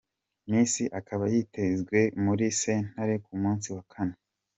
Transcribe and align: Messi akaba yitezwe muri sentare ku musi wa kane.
Messi 0.49 0.83
akaba 0.99 1.23
yitezwe 1.33 1.97
muri 2.23 2.45
sentare 2.59 3.15
ku 3.25 3.31
musi 3.41 3.67
wa 3.75 3.83
kane. 3.93 4.15